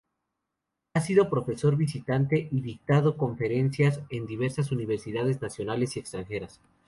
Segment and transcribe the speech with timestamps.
[0.95, 6.59] Ha sido profesor visitante y dictado conferencias en diversas universidades nacionales y extranjeras.